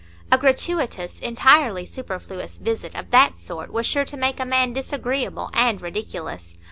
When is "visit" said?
2.57-2.95